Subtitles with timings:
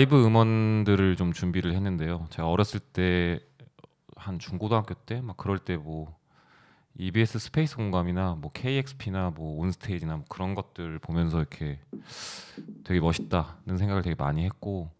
[0.00, 2.26] 라이브 음원들을 좀 준비를 했는데요.
[2.30, 3.38] 제가 어렸을 때
[4.16, 6.16] 한 중고등학교 때 막 그럴 때 뭐
[6.96, 11.80] EBS 스페이스 공감이나 뭐 KEXP나 뭐 온스테이지나 뭐 그런 것들 보면서 이렇게
[12.82, 14.90] 되게 멋있다는 생각을 되게 많이 했고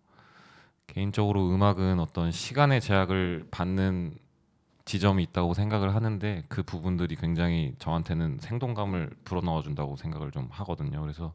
[0.87, 4.19] 개인적으로 음악은 어떤 시간의 제약을 받는
[4.85, 11.00] 지점이 있다고 생각을 하는데 그 부분들이 굉장히 저한테는 생동감을 불어넣어 준다고 생각을 좀 하거든요.
[11.00, 11.32] 그래서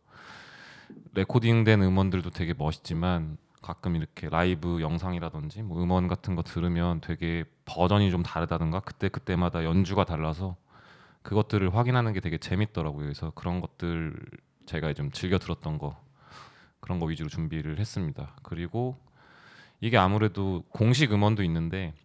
[1.16, 8.12] 레코딩된 음원들도 되게 멋있지만 가끔 이렇게 라이브 영상이라든지 뭐 음원 같은 거 들으면 되게 버전이
[8.12, 10.56] 좀 다르다든가 그때 그때마다 연주가 달라서
[11.24, 13.02] 그것들을 확인하는 게 되게 재밌더라고요.
[13.02, 14.16] 그래서 그런 것들
[14.68, 16.00] 제가 좀 즐겨 들었던 거
[16.80, 18.36] 그런 거 위주로 준비를 했습니다.
[18.44, 19.00] 그리고
[19.82, 21.96] 이게 아무래도 공식 음원도 있는데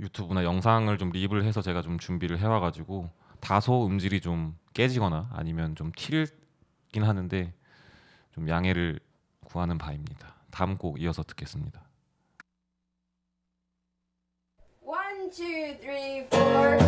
[0.00, 3.08] 유튜브나 영상을 좀 립을 해서 제가 좀 준비를 해와가지고
[3.38, 7.54] 다소 음질이 좀 깨지거나 아니면 좀 튀긴 하는데
[8.32, 8.98] 좀 양해를
[9.44, 10.37] 구하는 바입니다.
[10.58, 11.88] 다음 곡 이어서 듣겠습니다.
[14.82, 16.78] One, two, three, four.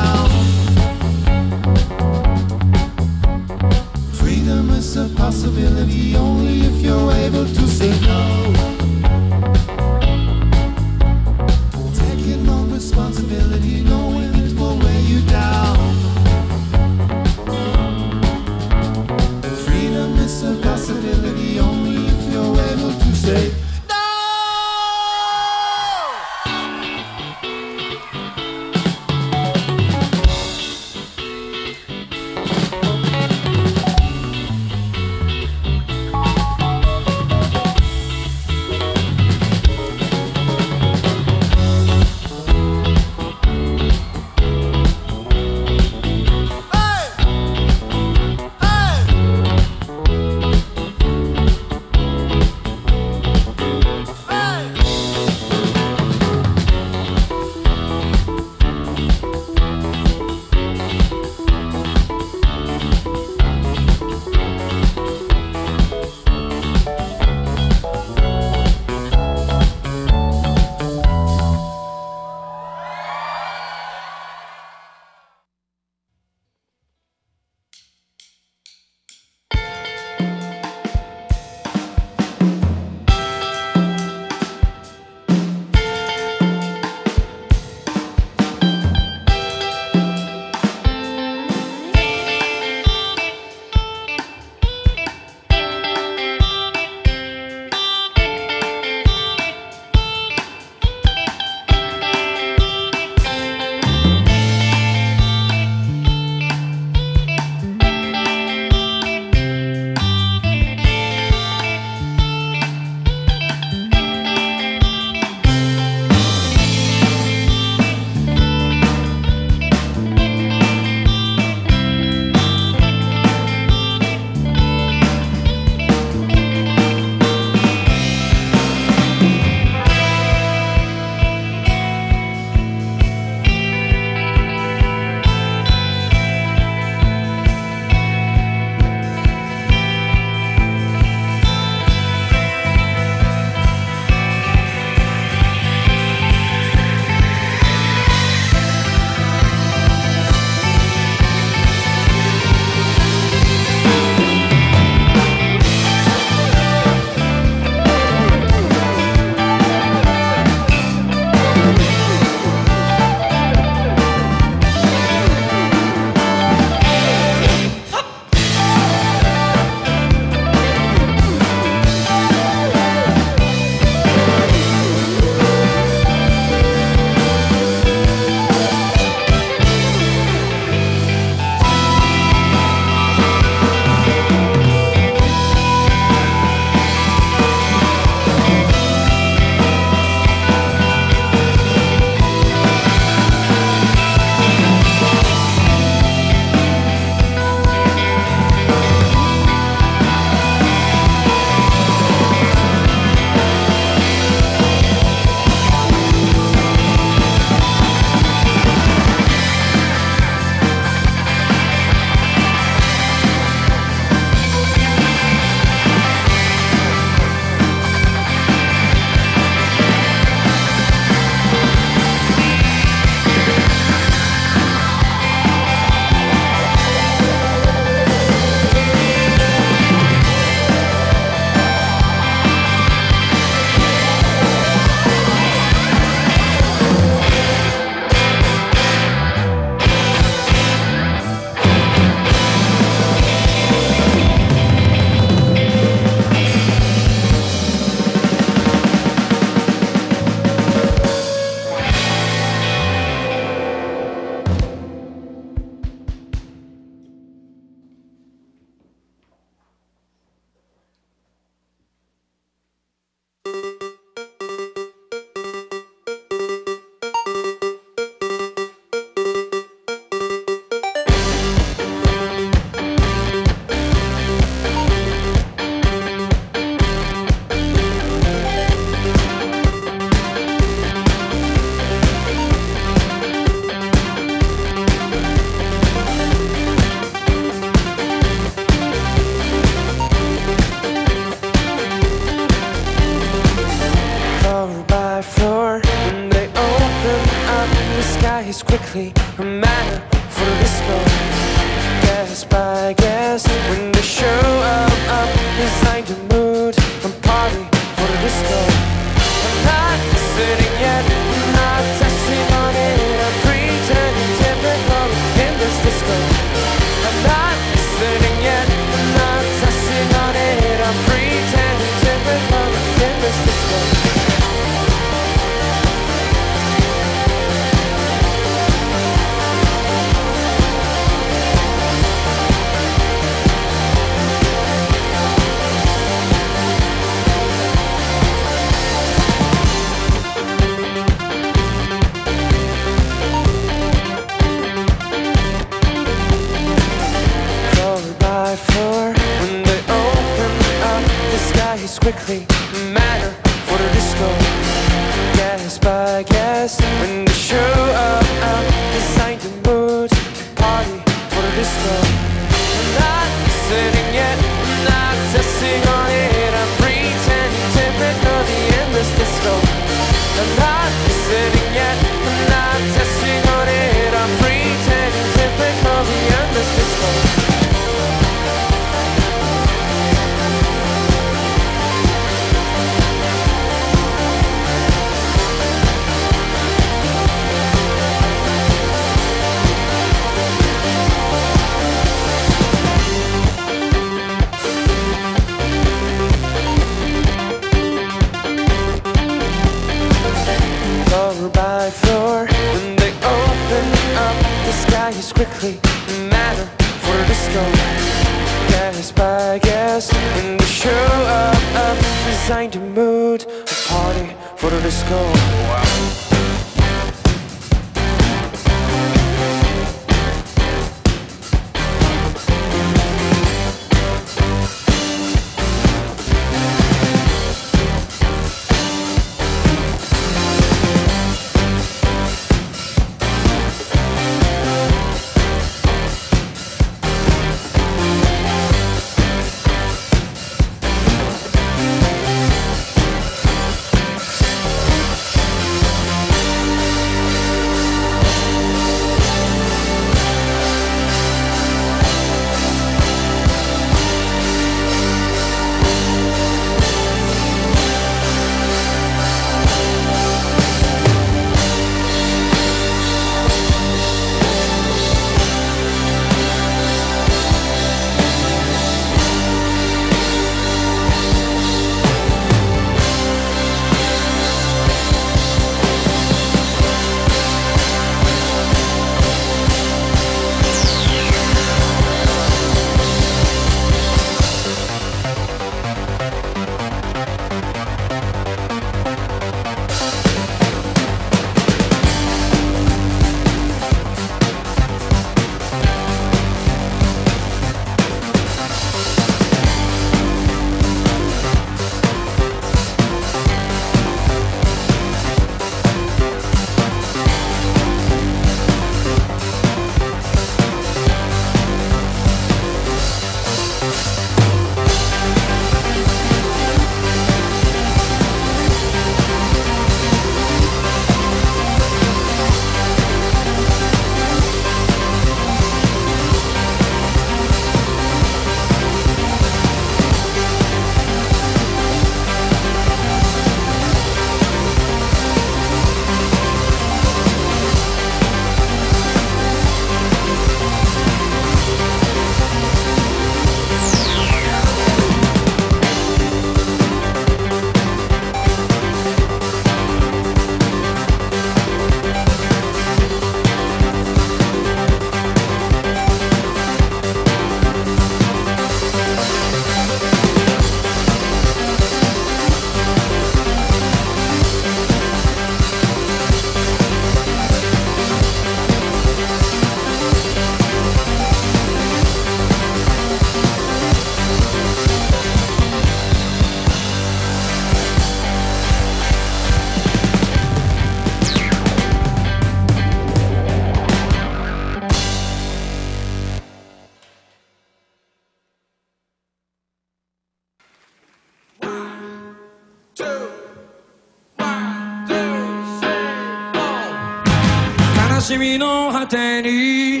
[598.56, 600.00] の果てに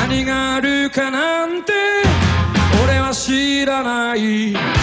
[0.00, 1.72] 何があるかなんて
[2.84, 4.77] 俺は知らない。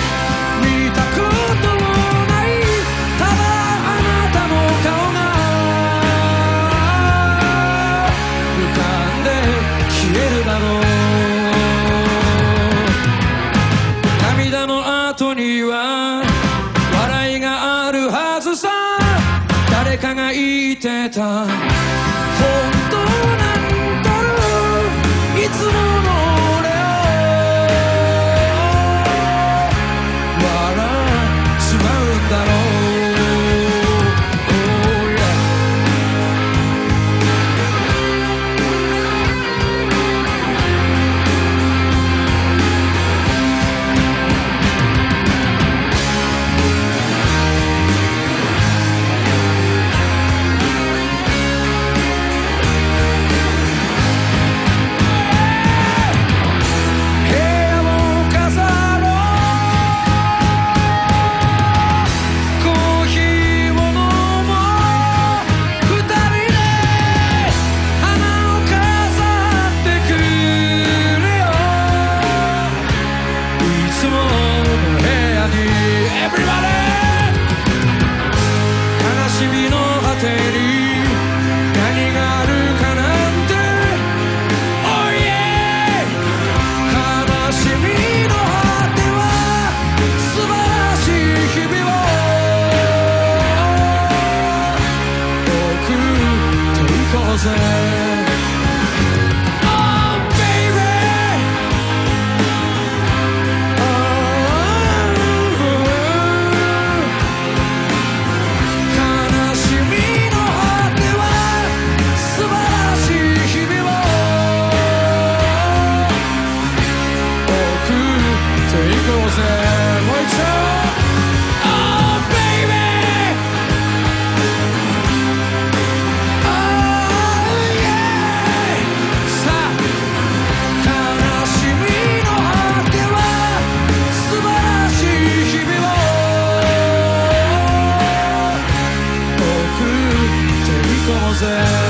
[141.45, 141.84] myself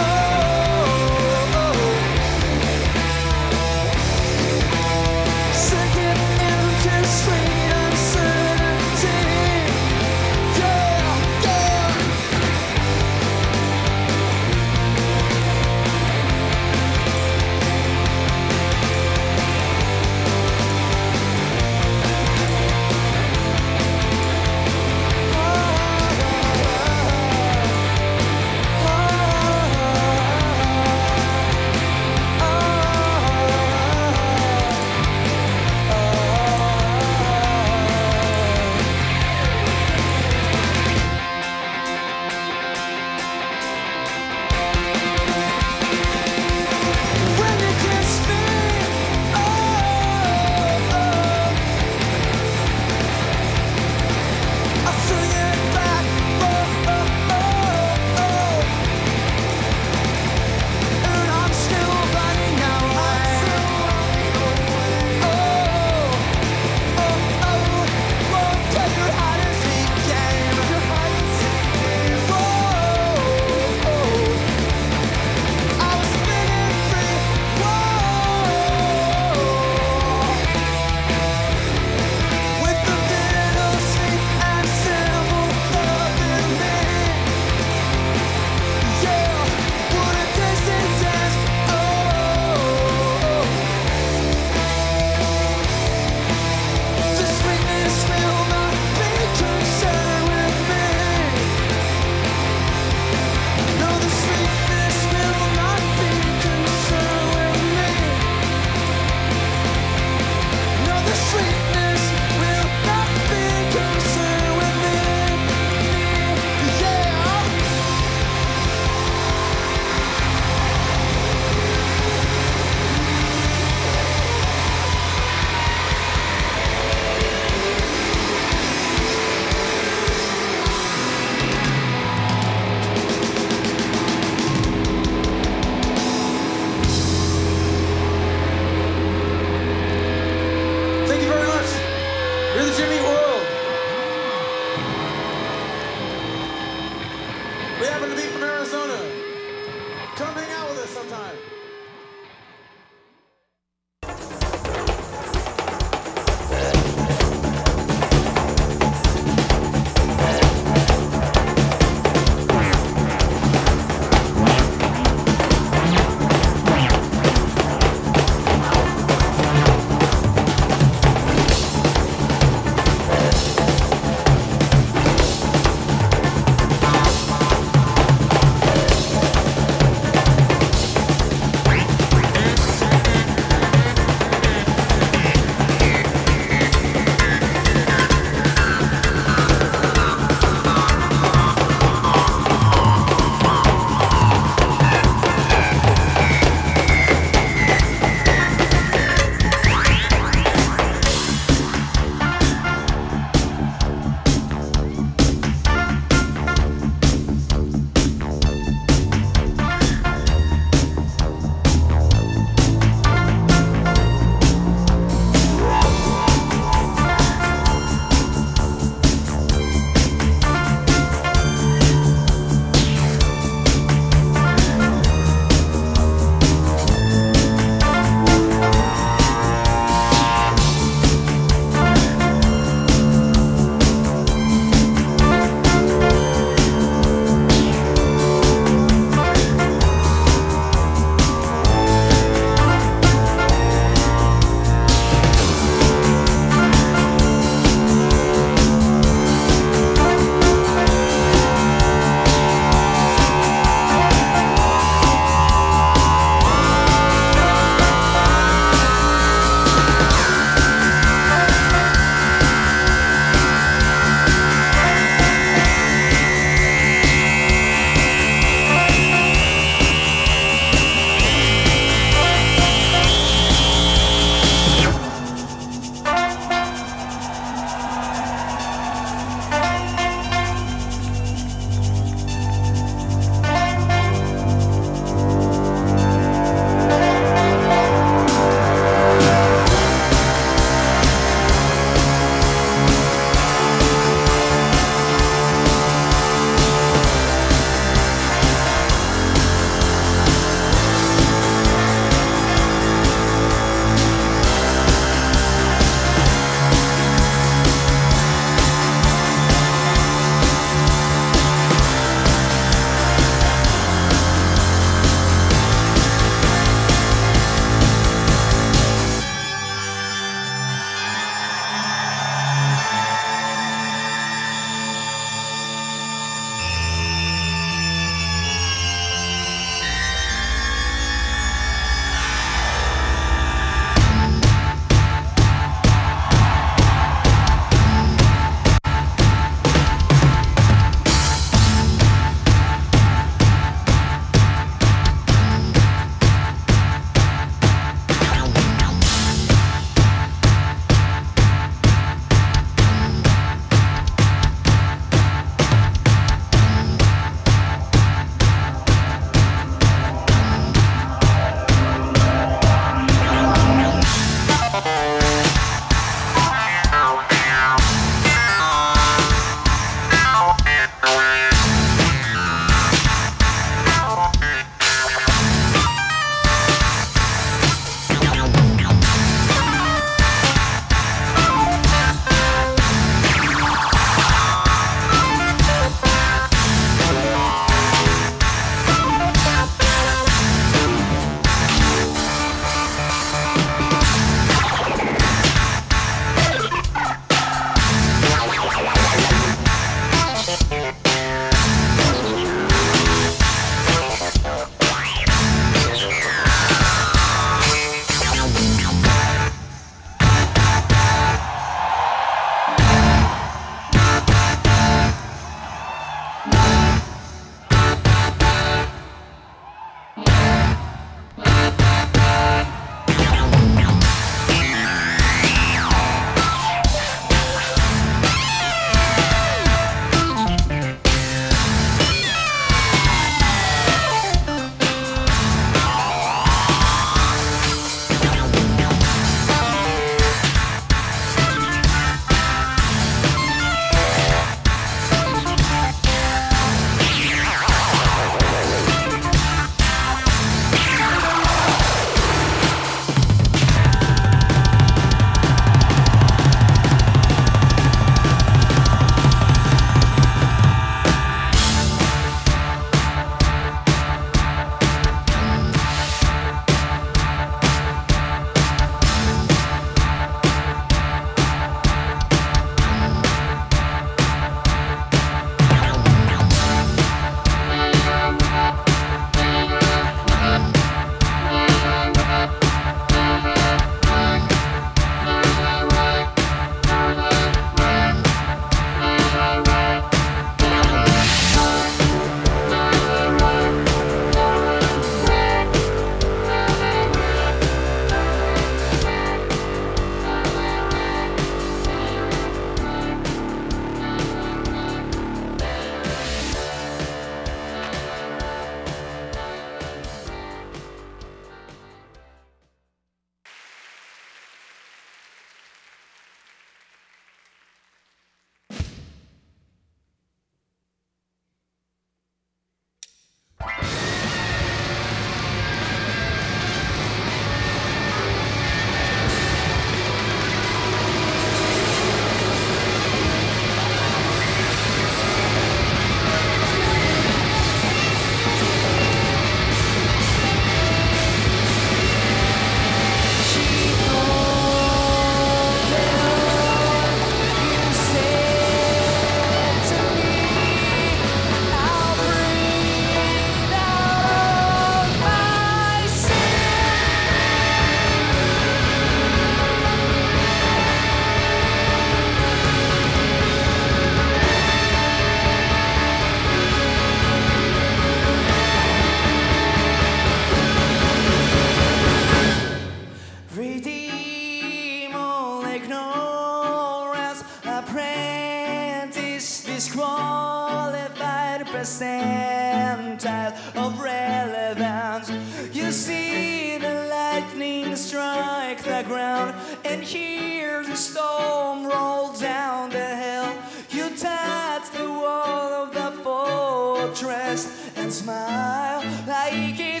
[585.01, 585.29] hands.
[585.73, 593.51] You see the lightning strike the ground and hear the storm roll down the hill.
[593.89, 597.61] You touch the wall of the fortress
[597.95, 600.00] and smile like it's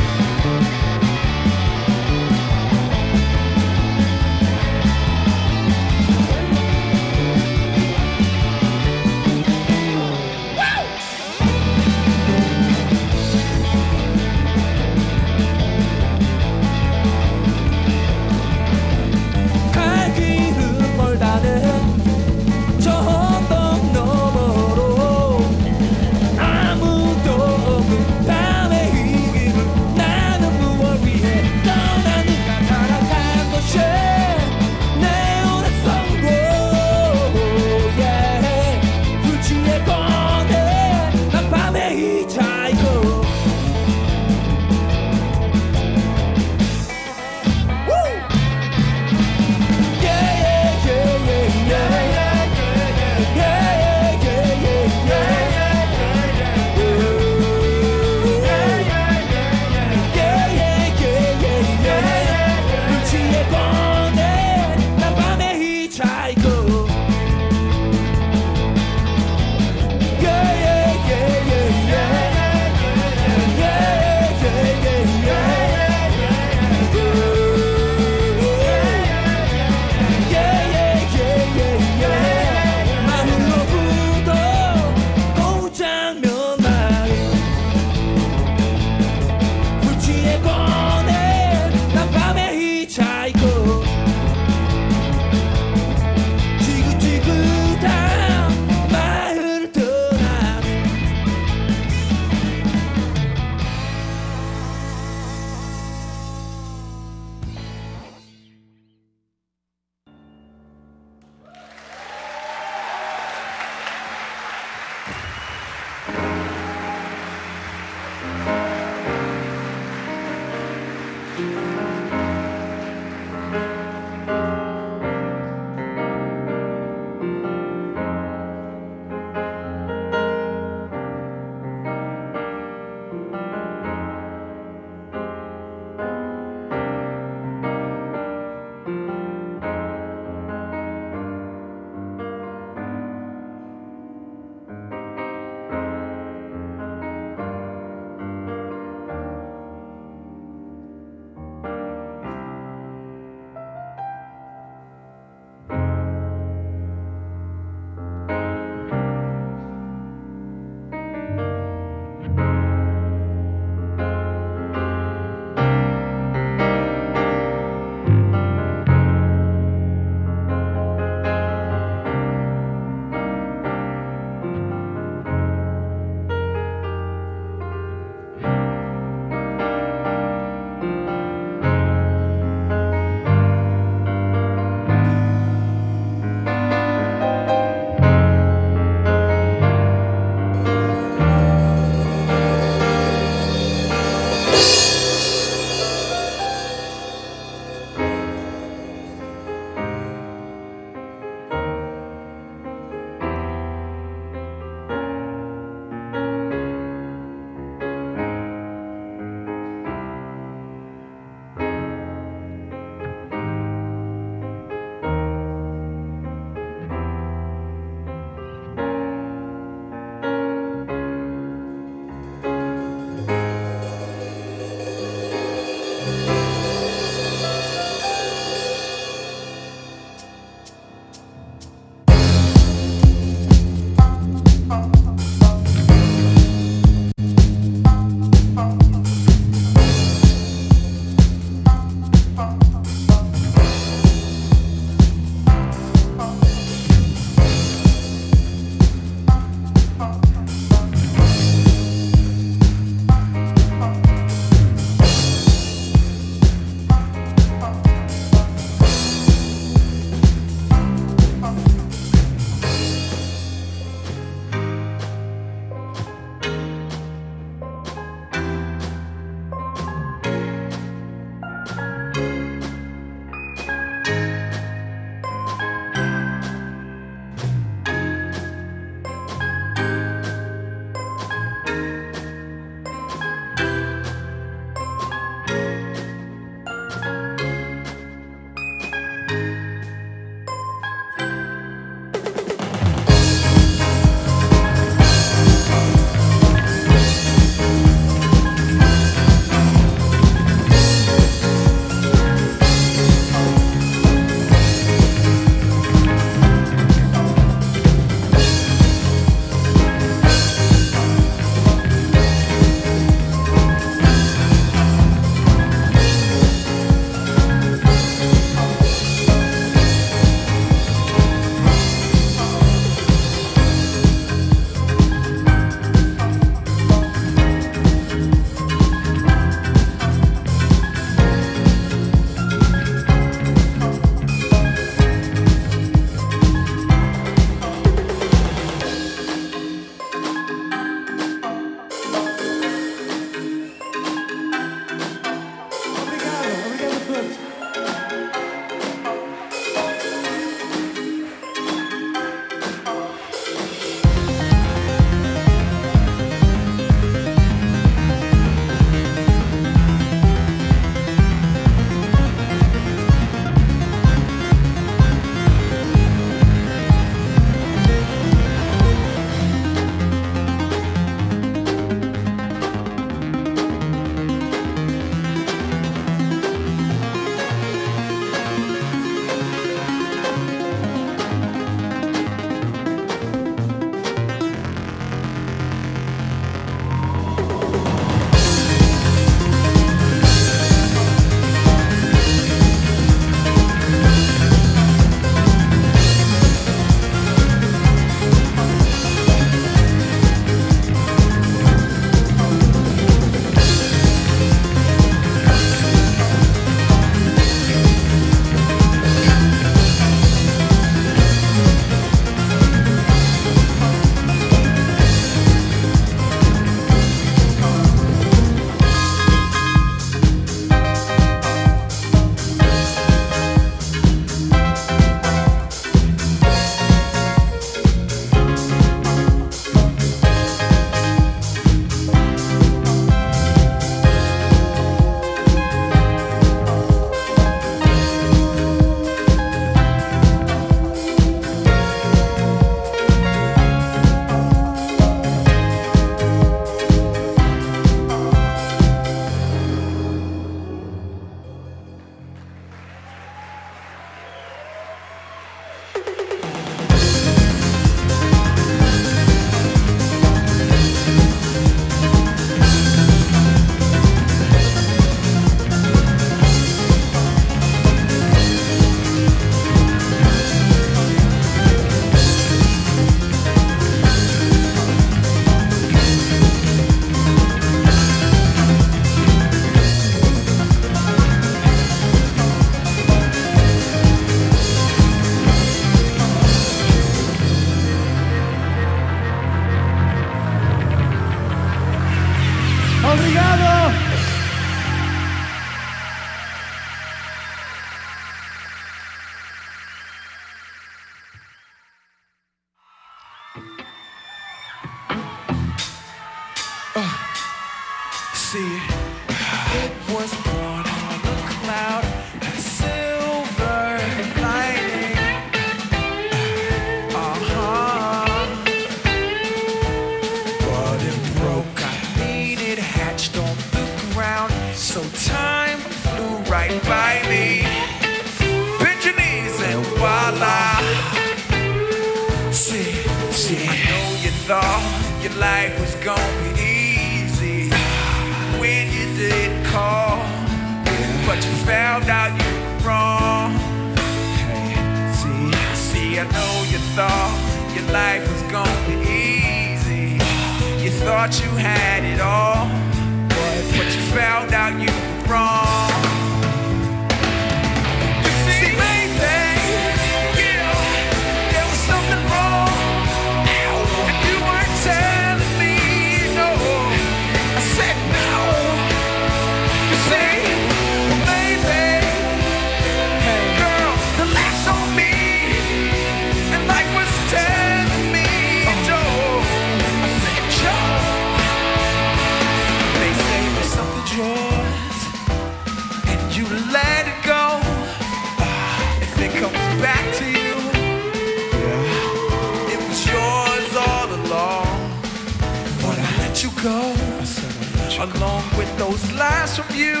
[599.80, 600.00] you.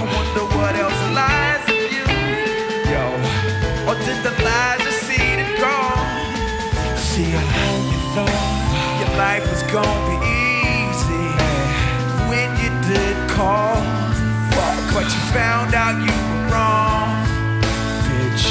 [0.00, 2.06] I wonder what else lies in you.
[2.90, 3.04] Yo,
[3.86, 6.06] or did the lies just see it gone?
[6.98, 7.42] See, I
[7.92, 8.42] you thought
[9.00, 11.28] your life was gonna be easy
[12.30, 13.78] when you did call,
[14.52, 17.08] fuck, but you found out you were wrong,
[18.06, 18.46] bitch.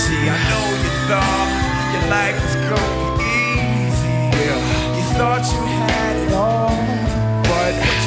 [0.00, 1.50] See, I know you thought
[1.94, 3.34] your life was gonna be
[3.84, 4.18] easy.
[4.40, 4.96] Yeah.
[4.96, 6.72] You thought you had it all,
[7.50, 8.01] but.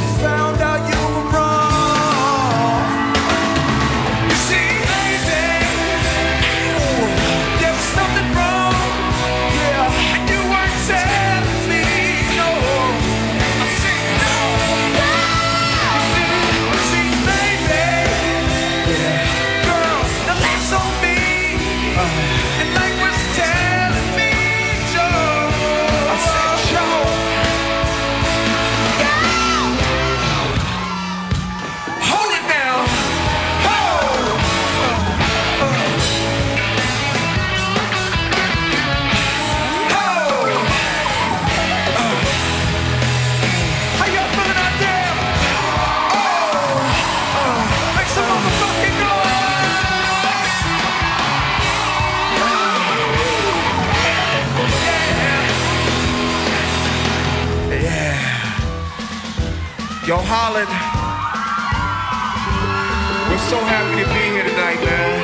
[60.35, 60.67] Holland.
[63.31, 65.15] We're so happy to be here tonight, man.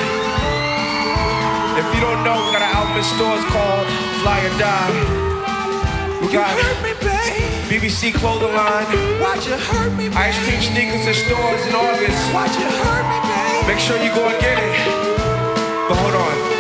[1.76, 3.88] If you don't know, we got an album store called
[4.24, 4.96] Fly or Die.
[6.24, 6.96] We got me,
[7.68, 8.88] BBC clothing line.
[9.20, 10.32] Watch you hurt me, babe?
[10.32, 12.20] Ice cream sneakers in stores in August.
[12.32, 13.68] Watch you hurt me, babe?
[13.68, 14.76] Make sure you go and get it.
[15.92, 16.51] But hold on.